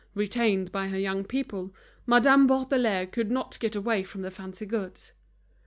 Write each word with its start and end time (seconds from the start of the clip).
Retained 0.15 0.71
by 0.71 0.87
her 0.87 0.97
young 0.97 1.23
people, 1.23 1.75
Madame 2.07 2.47
Bourdelais 2.47 3.05
could 3.11 3.29
not 3.29 3.59
get 3.59 3.75
away 3.75 4.03
from 4.03 4.23
the 4.23 4.31
fancy 4.31 4.65
goods. 4.65 5.13